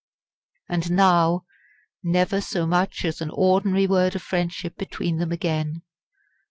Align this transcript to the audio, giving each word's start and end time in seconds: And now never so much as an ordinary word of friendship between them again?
And 0.67 0.89
now 0.93 1.45
never 2.01 2.41
so 2.41 2.65
much 2.65 3.05
as 3.05 3.21
an 3.21 3.29
ordinary 3.31 3.85
word 3.85 4.15
of 4.15 4.23
friendship 4.23 4.75
between 4.75 5.17
them 5.19 5.31
again? 5.31 5.83